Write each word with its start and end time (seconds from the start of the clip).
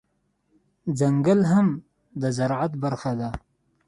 ځنګل 0.99 1.41
هم 1.51 1.67
د 2.21 2.23
زرعت 2.37 2.71
برخه 2.83 3.11
ده 3.19 3.29